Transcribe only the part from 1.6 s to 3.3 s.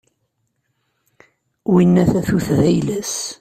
Winna tatut d ayla-s.